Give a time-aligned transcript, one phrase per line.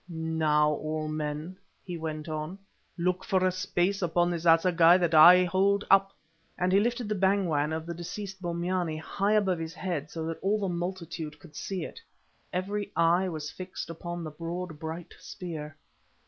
[0.09, 2.57] "Now all men," he went on,
[2.97, 6.11] "look for a space upon this assegai that I hold up,"
[6.57, 10.39] and he lifted the bangwan of the deceased Bombyane high above his head so that
[10.41, 11.99] all the multitude could see it.
[12.51, 15.77] Every eye was fixed upon the broad bright spear.